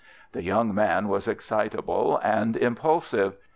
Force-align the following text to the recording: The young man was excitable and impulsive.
The 0.31 0.41
young 0.41 0.73
man 0.73 1.09
was 1.09 1.27
excitable 1.27 2.17
and 2.23 2.57
impulsive. 2.57 3.37